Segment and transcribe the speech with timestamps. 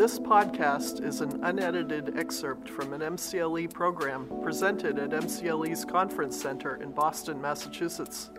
[0.00, 6.76] This podcast is an unedited excerpt from an MCLE program presented at MCLE's Conference Center
[6.76, 8.30] in Boston, Massachusetts.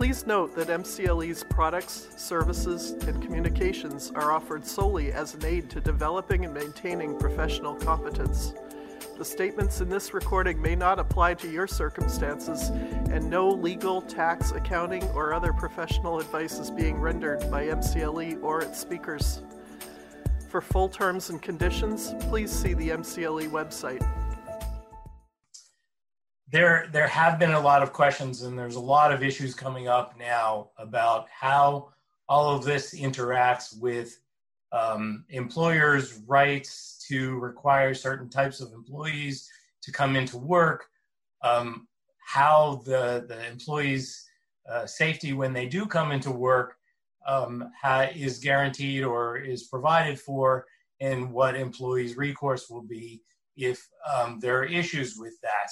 [0.00, 5.78] Please note that MCLE's products, services, and communications are offered solely as an aid to
[5.78, 8.54] developing and maintaining professional competence.
[9.18, 12.70] The statements in this recording may not apply to your circumstances,
[13.10, 18.62] and no legal, tax, accounting, or other professional advice is being rendered by MCLE or
[18.62, 19.42] its speakers.
[20.48, 24.02] For full terms and conditions, please see the MCLE website
[26.50, 29.88] there there have been a lot of questions and there's a lot of issues coming
[29.88, 31.90] up now about how
[32.28, 34.20] all of this interacts with
[34.72, 39.48] um, employers' rights to require certain types of employees
[39.82, 40.86] to come into work,
[41.42, 41.88] um,
[42.18, 44.28] how the the employees'
[44.70, 46.76] uh, safety when they do come into work
[47.26, 50.66] um, ha- is guaranteed or is provided for,
[51.00, 53.22] and what employees' recourse will be
[53.56, 55.70] if um, there are issues with that.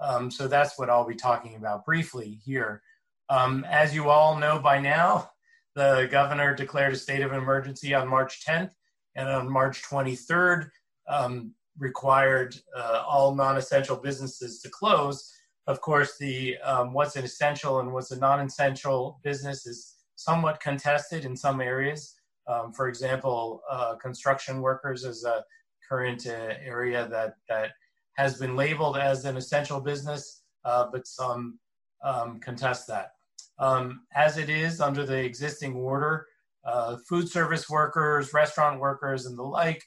[0.00, 2.82] Um, so that's what I'll be talking about briefly here.
[3.28, 5.30] Um, as you all know by now,
[5.74, 8.72] the governor declared a state of emergency on March 10th,
[9.14, 10.70] and on March 23rd,
[11.08, 15.32] um, required uh, all non-essential businesses to close.
[15.66, 21.24] Of course, the um, what's an essential and what's a non-essential business is somewhat contested
[21.24, 22.14] in some areas.
[22.46, 25.44] Um, for example, uh, construction workers is a
[25.88, 27.70] current uh, area that that
[28.14, 31.58] has been labeled as an essential business, uh, but some
[32.04, 33.12] um, contest that.
[33.58, 36.26] Um, as it is under the existing order,
[36.64, 39.82] uh, food service workers, restaurant workers, and the like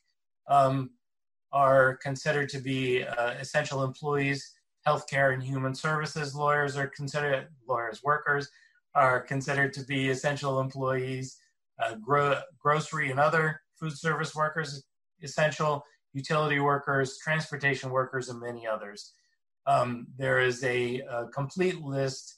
[0.48, 0.92] um,
[1.52, 4.54] are considered to be uh, essential employees.
[4.88, 8.02] Healthcare and human services lawyers are considered lawyers.
[8.04, 8.50] Workers
[8.96, 11.38] are considered to be essential employees.
[11.82, 14.84] Uh, gro- grocery and other food service workers
[15.22, 19.14] essential utility workers, transportation workers, and many others.
[19.66, 22.36] Um, there is a, a complete list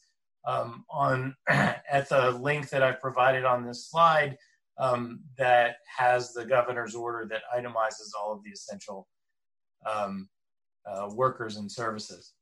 [0.48, 4.38] um, on at the link that I've provided on this slide
[4.78, 9.08] um, that has the governor's order that itemizes all of the essential
[9.92, 10.30] um,
[10.86, 12.34] uh, workers and services.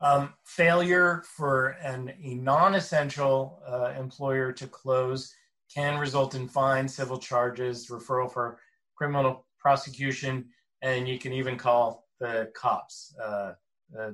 [0.00, 5.32] Um, failure for an, a non-essential uh, employer to close
[5.72, 8.58] can result in fines, civil charges, referral for
[8.96, 10.46] criminal prosecution,
[10.82, 13.52] and you can even call the cops, uh,
[13.98, 14.10] uh,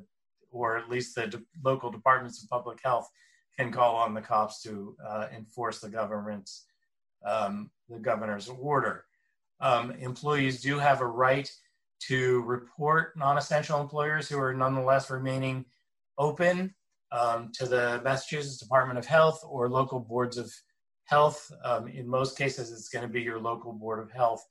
[0.51, 3.09] or at least the de- local departments of public health
[3.59, 6.67] can call on the cops to uh, enforce the government's
[7.27, 9.05] um, the governor's order.
[9.61, 11.51] Um, employees do have a right
[12.07, 15.65] to report non-essential employers who are nonetheless remaining
[16.17, 16.73] open
[17.11, 20.53] um, to the Massachusetts Department of Health or local boards of
[21.05, 21.51] health.
[21.65, 24.47] Um, in most cases, it's going to be your local board of health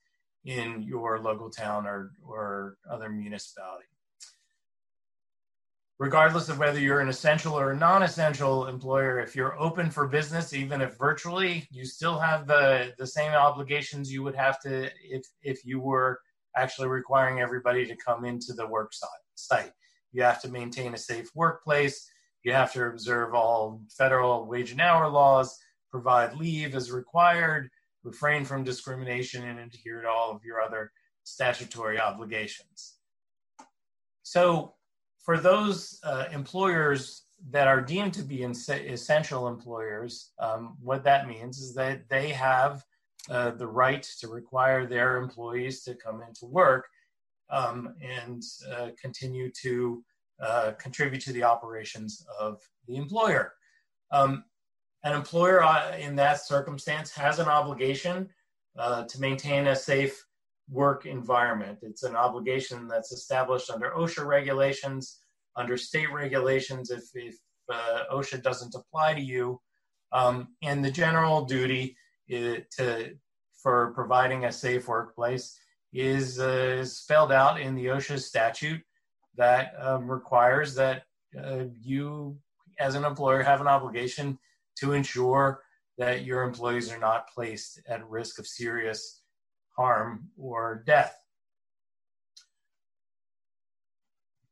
[0.46, 3.86] in your local town or, or other municipality.
[6.00, 10.80] Regardless of whether you're an essential or non-essential employer, if you're open for business, even
[10.80, 15.66] if virtually, you still have the, the same obligations you would have to if, if
[15.66, 16.20] you were
[16.56, 18.92] actually requiring everybody to come into the work
[19.36, 19.72] site.
[20.12, 22.08] You have to maintain a safe workplace.
[22.44, 25.58] You have to observe all federal wage and hour laws,
[25.92, 27.70] provide leave as required,
[28.08, 30.92] refrain from discrimination, and adhere to all of your other
[31.24, 32.96] statutory obligations.
[34.24, 34.74] So,
[35.26, 41.60] for those uh, employers that are deemed to be essential employers, um, what that means
[41.60, 42.84] is that they have
[43.30, 46.88] uh, the right to require their employees to come into work
[47.50, 48.42] um, and
[48.72, 50.04] uh, continue to
[50.42, 53.54] uh, contribute to the operations of the employer.
[54.12, 54.46] Um,
[55.04, 58.30] an employer uh, in that circumstance has an obligation
[58.78, 60.24] uh, to maintain a safe
[60.70, 61.80] work environment.
[61.82, 65.20] It's an obligation that's established under OSHA regulations,
[65.56, 67.36] under state regulations if, if
[67.72, 69.60] uh, OSHA doesn't apply to you.
[70.12, 71.96] Um, and the general duty
[72.30, 72.64] to,
[73.62, 75.58] for providing a safe workplace
[75.94, 78.82] is, uh, is spelled out in the OSHA statute
[79.36, 81.04] that um, requires that
[81.42, 82.38] uh, you,
[82.80, 84.38] as an employer, have an obligation
[84.80, 85.62] to ensure
[85.98, 89.22] that your employees are not placed at risk of serious
[89.76, 91.16] harm or death.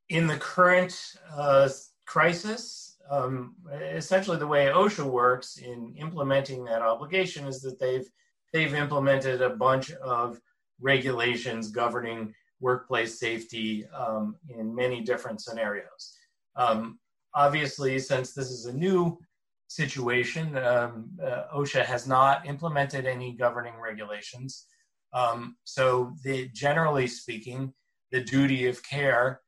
[0.10, 1.70] In the current uh,
[2.06, 8.08] crisis, um, essentially the way OSHA works in implementing that obligation is that they've
[8.54, 10.40] they've implemented a bunch of
[10.80, 16.16] regulations governing workplace safety um, in many different scenarios.
[16.56, 17.00] Um,
[17.34, 19.20] obviously, since this is a new
[19.68, 24.66] situation, um, uh, OSHA has not implemented any governing regulations.
[25.14, 27.74] Um, so, the, generally speaking,
[28.12, 29.42] the duty of care,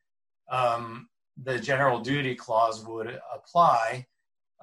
[0.50, 1.08] um,
[1.44, 4.06] the general duty clause would apply.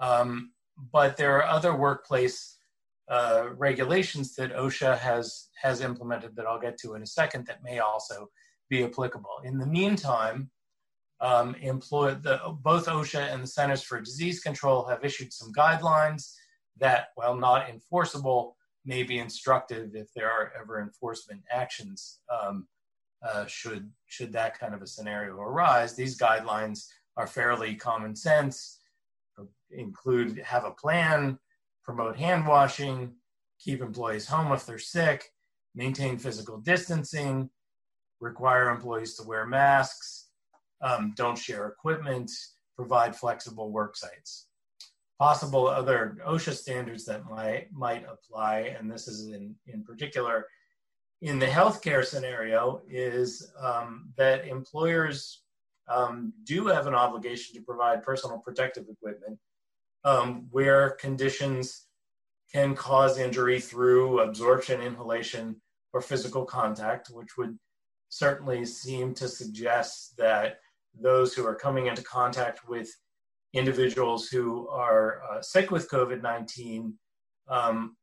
[0.00, 0.52] Um,
[0.92, 2.56] but there are other workplace
[3.08, 7.62] uh, regulations that OSHA has has implemented that I'll get to in a second that
[7.62, 8.28] may also
[8.70, 9.40] be applicable.
[9.44, 10.50] In the meantime,
[11.20, 16.34] um, employ the, both OSHA and the Centers for Disease Control have issued some guidelines
[16.78, 22.66] that, while not enforceable, may be instructive if there are ever enforcement actions um,
[23.26, 25.96] uh, should should that kind of a scenario arise.
[25.96, 26.86] These guidelines
[27.16, 28.80] are fairly common sense,
[29.70, 31.38] include have a plan,
[31.84, 33.14] promote hand washing,
[33.58, 35.30] keep employees home if they're sick,
[35.74, 37.50] maintain physical distancing,
[38.20, 40.23] require employees to wear masks,
[40.82, 42.30] um, don't share equipment,
[42.76, 44.46] provide flexible work sites.
[45.18, 50.46] Possible other OSHA standards that might, might apply, and this is in, in particular
[51.22, 55.42] in the healthcare scenario, is um, that employers
[55.88, 59.38] um, do have an obligation to provide personal protective equipment
[60.04, 61.86] um, where conditions
[62.52, 65.56] can cause injury through absorption, inhalation,
[65.92, 67.58] or physical contact, which would
[68.14, 70.60] certainly seem to suggest that
[71.00, 72.88] those who are coming into contact with
[73.52, 76.94] individuals who are uh, sick with COVID 19
[77.48, 77.96] um,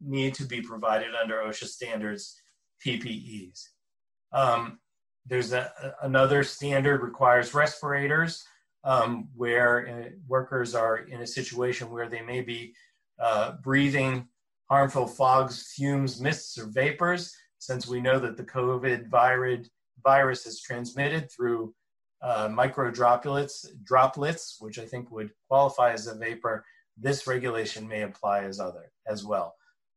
[0.00, 2.38] need to be provided under OSHA standards
[2.84, 3.68] PPEs.
[4.32, 4.78] Um,
[5.24, 8.44] there's a, another standard requires respirators
[8.84, 12.74] um, where uh, workers are in a situation where they may be
[13.18, 14.28] uh, breathing
[14.68, 21.30] harmful fogs, fumes, mists, or vapors since we know that the COVID virus is transmitted
[21.30, 21.74] through
[22.22, 26.64] uh, micro droplets, droplets, which I think would qualify as a vapor,
[26.96, 29.54] this regulation may apply as other as well.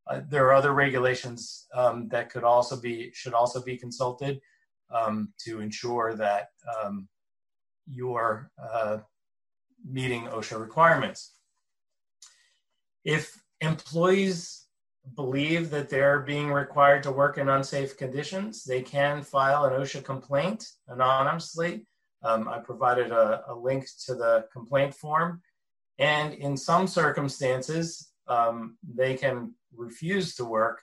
[0.07, 4.39] Uh, there are other regulations um, that could also be should also be consulted
[4.91, 6.49] um, to ensure that
[6.83, 7.07] um,
[7.87, 8.97] you're uh,
[9.87, 11.35] meeting OSHA requirements.
[13.05, 14.65] If employees
[15.15, 20.03] believe that they're being required to work in unsafe conditions, they can file an OSHA
[20.03, 21.85] complaint anonymously.
[22.23, 25.41] Um, I provided a, a, link to the complaint form.
[25.99, 30.81] And in some circumstances, um, they can refuse to work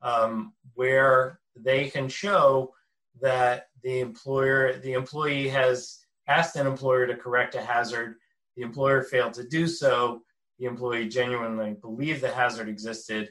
[0.00, 2.72] um, where they can show
[3.20, 8.16] that the employer, the employee has asked an employer to correct a hazard,
[8.56, 10.22] the employer failed to do so,
[10.58, 13.30] the employee genuinely believed the hazard existed,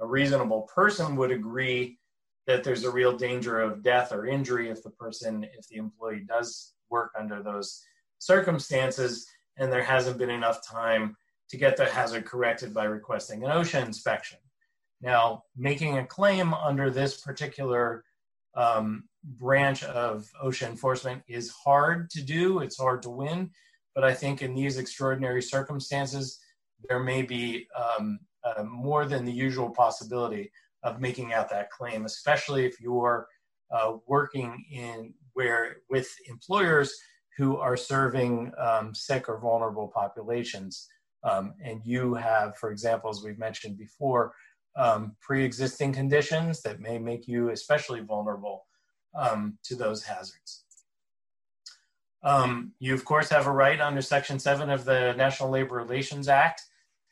[0.00, 1.98] a reasonable person would agree
[2.46, 6.24] that there's a real danger of death or injury if the person, if the employee
[6.26, 7.82] does work under those
[8.18, 9.26] circumstances,
[9.58, 11.16] and there hasn't been enough time
[11.50, 14.38] to get the hazard corrected by requesting an OSHA inspection.
[15.02, 18.04] Now, making a claim under this particular
[18.54, 23.50] um, branch of OSHA enforcement is hard to do, it's hard to win,
[23.94, 26.40] but I think in these extraordinary circumstances,
[26.88, 30.50] there may be um, uh, more than the usual possibility
[30.82, 33.26] of making out that claim, especially if you're
[33.70, 36.92] uh, working in where with employers
[37.36, 40.88] who are serving um, sick or vulnerable populations.
[41.22, 44.32] Um, and you have, for example, as we've mentioned before,
[44.76, 48.66] um, pre-existing conditions that may make you especially vulnerable
[49.18, 50.64] um, to those hazards.
[52.22, 56.28] Um, you, of course, have a right under Section 7 of the National Labor Relations
[56.28, 56.62] Act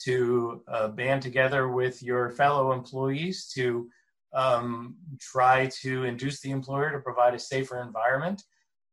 [0.04, 3.88] to uh, band together with your fellow employees to
[4.34, 8.42] um, try to induce the employer to provide a safer environment.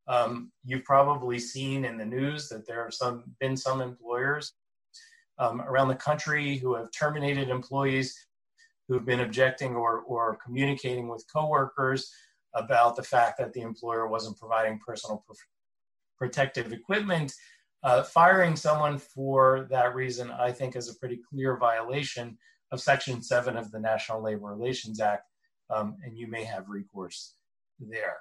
[0.07, 4.53] Um, you've probably seen in the news that there have some, been some employers
[5.37, 8.15] um, around the country who have terminated employees
[8.87, 12.11] who have been objecting or, or communicating with coworkers
[12.53, 15.25] about the fact that the employer wasn't providing personal
[16.17, 17.33] protective equipment
[17.85, 22.35] uh, firing someone for that reason, I think, is a pretty clear violation
[22.71, 25.29] of Section 7 of the National Labor Relations Act,
[25.69, 27.35] um, and you may have recourse
[27.79, 28.17] there.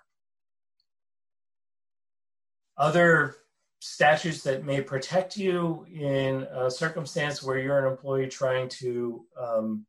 [2.76, 3.36] Other
[3.80, 9.86] statutes that may protect you in a circumstance where you're an employee trying to um,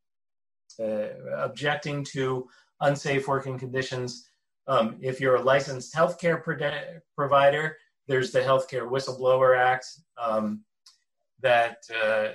[0.80, 2.48] uh, objecting to
[2.80, 4.30] unsafe working conditions.
[4.68, 7.76] Um, if you're a licensed healthcare pro- provider,
[8.08, 9.88] there's the Healthcare Whistleblower Act.
[10.18, 10.64] Um,
[11.42, 12.30] that uh,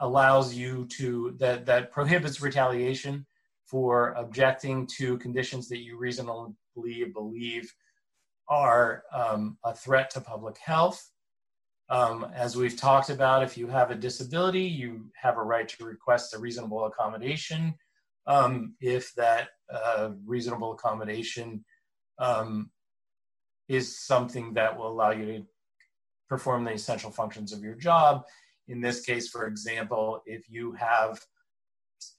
[0.00, 3.26] allows you to that that prohibits retaliation
[3.66, 7.72] for objecting to conditions that you reasonably believe
[8.48, 11.10] are um, a threat to public health.
[11.90, 15.84] Um, as we've talked about, if you have a disability, you have a right to
[15.84, 17.74] request a reasonable accommodation.
[18.26, 21.64] Um, if that uh, reasonable accommodation
[22.18, 22.70] um,
[23.68, 25.46] is something that will allow you to
[26.28, 28.24] perform the essential functions of your job.
[28.68, 31.20] In this case, for example, if you have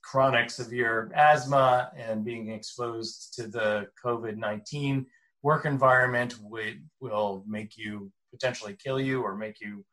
[0.04, 5.06] chronic severe asthma and being exposed to the COVID 19
[5.42, 9.86] work environment would, will make you potentially kill you or make you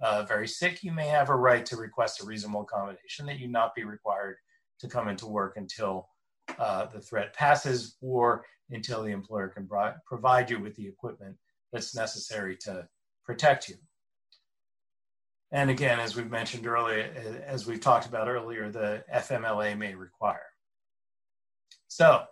[0.00, 3.48] uh, very sick, you may have a right to request a reasonable accommodation that you
[3.48, 4.36] not be required
[4.80, 6.08] to come into work until
[6.58, 9.68] uh, the threat passes or until the employer can
[10.06, 11.36] provide you with the equipment
[11.72, 12.88] that's necessary to
[13.24, 13.76] protect you.
[15.52, 20.46] And again, as we've mentioned earlier, as we've talked about earlier, the FMLA may require.
[21.88, 22.24] So,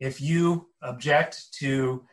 [0.00, 2.04] if you object to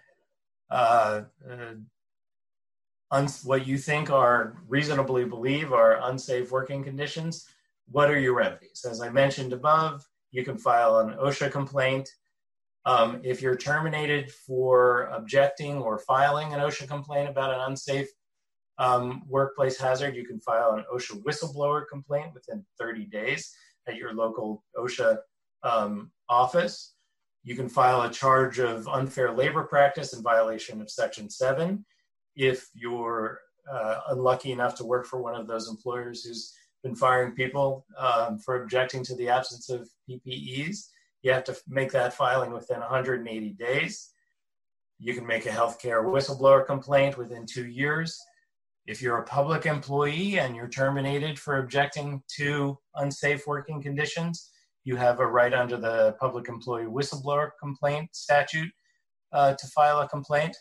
[0.69, 7.47] uh, uh, what you think are reasonably believe are unsafe working conditions,
[7.89, 8.85] what are your remedies?
[8.89, 12.09] As I mentioned above, you can file an OSHA complaint.
[12.85, 18.07] Um, if you're terminated for objecting or filing an OSHA complaint about an unsafe
[18.77, 23.53] um, workplace hazard, you can file an OSHA whistleblower complaint within 30 days
[23.87, 25.17] at your local OSHA
[25.63, 26.95] um, office.
[27.43, 31.85] You can file a charge of unfair labor practice in violation of Section 7
[32.35, 33.39] if you're
[33.71, 38.39] uh, unlucky enough to work for one of those employers who's been firing people um,
[38.39, 40.87] for objecting to the absence of PPEs.
[41.21, 44.11] You have to make that filing within 180 days.
[44.99, 48.19] You can make a healthcare whistleblower complaint within two years.
[48.87, 54.51] If you're a public employee and you're terminated for objecting to unsafe working conditions,
[54.83, 58.71] you have a right under the Public Employee Whistleblower Complaint Statute
[59.31, 60.57] uh, to file a complaint.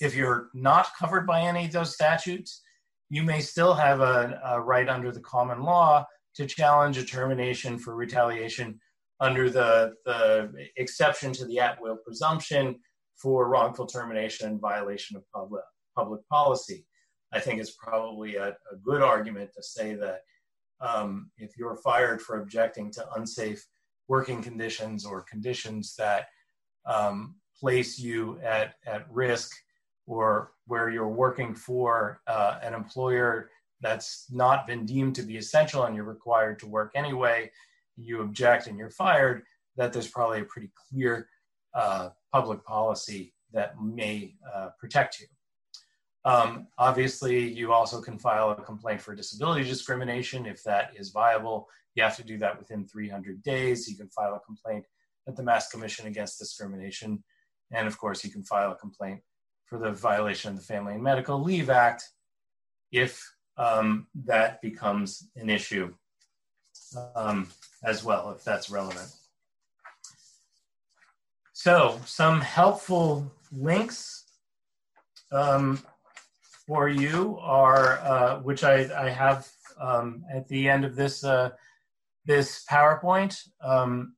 [0.00, 2.62] If you're not covered by any of those statutes,
[3.08, 7.78] you may still have a, a right under the common law to challenge a termination
[7.78, 8.78] for retaliation
[9.20, 12.76] under the, the exception to the at will presumption
[13.16, 15.62] for wrongful termination and violation of public,
[15.96, 16.86] public policy.
[17.32, 20.20] I think it's probably a, a good argument to say that
[20.80, 23.64] um, if you're fired for objecting to unsafe
[24.08, 26.26] working conditions or conditions that
[26.86, 29.50] um, place you at, at risk
[30.06, 35.84] or where you're working for uh, an employer that's not been deemed to be essential
[35.84, 37.50] and you're required to work anyway,
[37.96, 39.42] you object and you're fired,
[39.76, 41.28] that there's probably a pretty clear
[41.74, 45.26] uh, public policy that may uh, protect you.
[46.24, 51.68] Um, obviously, you also can file a complaint for disability discrimination if that is viable.
[51.94, 53.88] You have to do that within 300 days.
[53.88, 54.84] You can file a complaint
[55.28, 57.22] at the Mass Commission Against Discrimination.
[57.70, 59.20] And of course, you can file a complaint
[59.66, 62.04] for the violation of the Family and Medical Leave Act
[62.92, 63.22] if
[63.58, 65.92] um, that becomes an issue
[67.14, 67.48] um,
[67.84, 69.08] as well, if that's relevant.
[71.52, 74.24] So, some helpful links
[75.32, 75.82] um,
[76.66, 79.48] for you are, uh, which I, I have
[79.80, 81.50] um, at the end of this uh,
[82.24, 83.36] this PowerPoint.
[83.62, 84.14] Um,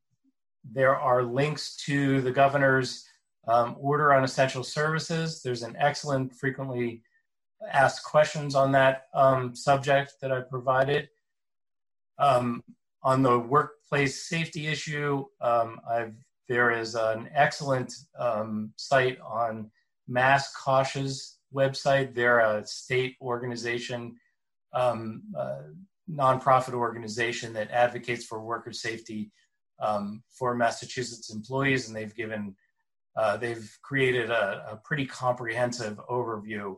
[0.71, 3.08] there are links to the governor's
[3.49, 5.43] um, order on essential services.
[5.43, 7.03] There's an excellent frequently
[7.73, 11.09] asked questions on that um, subject that I provided.
[12.19, 12.63] Um,
[13.03, 15.81] on the workplace safety issue, um,
[16.49, 19.71] there is an excellent um, site on
[20.11, 22.15] MassCOSH website.
[22.15, 24.17] They're a state organization,
[24.73, 25.23] um,
[26.11, 29.31] nonprofit organization that advocates for worker safety
[29.81, 32.55] um, for Massachusetts employees, and they've given
[33.19, 36.77] uh, they've created a, a, pretty comprehensive overview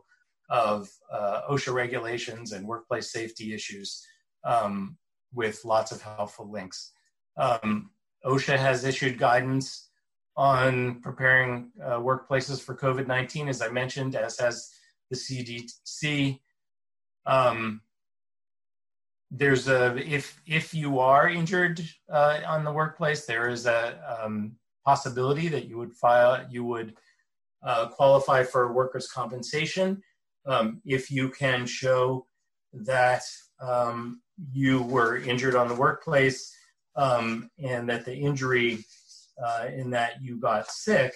[0.49, 4.03] of uh, OSHA regulations and workplace safety issues
[4.43, 4.97] um,
[5.31, 6.93] with lots of helpful links.
[7.37, 7.91] Um,
[8.25, 9.89] OSHA has issued guidance
[10.35, 14.67] on preparing uh, workplaces for COVID 19, as I mentioned, as has
[15.11, 16.39] the CDC.
[17.27, 17.81] Um,
[19.29, 21.81] there's a if if you are injured
[22.11, 24.53] uh, on the workplace, there is a um,
[24.85, 26.95] possibility that you would file, you would
[27.63, 30.01] uh, qualify for workers' compensation
[30.47, 32.25] um, if you can show
[32.73, 33.21] that
[33.61, 34.21] um,
[34.51, 36.55] you were injured on the workplace
[36.95, 38.83] um, and that the injury
[39.43, 41.13] uh, in that you got sick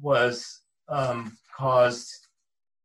[0.00, 2.10] was um, caused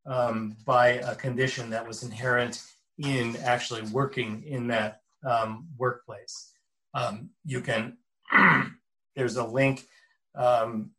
[0.05, 2.63] um, by a condition that was inherent
[2.97, 6.51] in actually working in that um, workplace.
[7.45, 7.97] You can,
[9.15, 9.85] there's a link
[10.39, 10.91] um,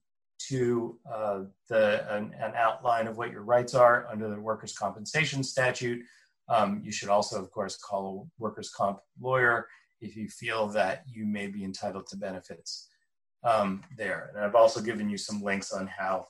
[0.49, 5.43] to uh, the, an, an, outline of what your rights are under the workers' compensation
[5.43, 6.03] statute.
[6.49, 9.67] Um, you should also, of course, call a workers' comp lawyer
[10.01, 12.89] if you feel that you may be entitled to benefits
[13.45, 14.31] um, there.
[14.35, 16.27] And I've also given you some links on how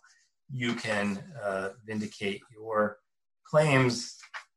[0.52, 2.98] you can uh, vindicate your
[3.44, 4.16] claims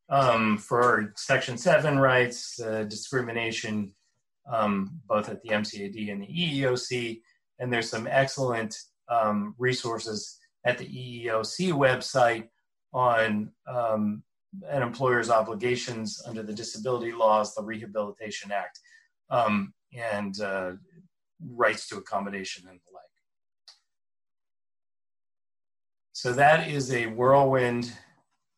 [0.09, 3.91] um, for Section 7 rights, uh, discrimination,
[4.51, 7.21] um, both at the MCAD and the EEOC.
[7.59, 8.75] And there's some excellent
[9.09, 12.47] um, resources at the EEOC website
[12.93, 14.23] on um,
[14.67, 18.79] an employer's obligations under the disability laws, the Rehabilitation Act,
[19.29, 20.71] um, and uh,
[21.49, 23.03] rights to accommodation and the like.
[26.13, 27.91] So that is a whirlwind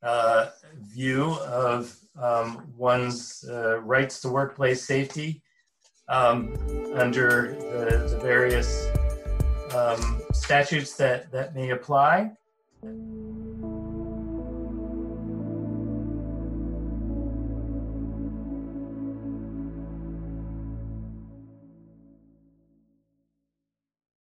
[0.04, 5.42] uh, view of um, one's uh, rights to workplace safety
[6.08, 6.54] um,
[6.94, 8.88] under the, the various
[9.76, 12.32] um, statutes that, that may apply.